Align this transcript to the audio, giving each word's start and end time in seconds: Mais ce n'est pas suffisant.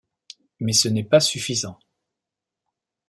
Mais 0.59 0.73
ce 0.73 0.87
n'est 0.87 1.03
pas 1.03 1.19
suffisant. 1.19 1.77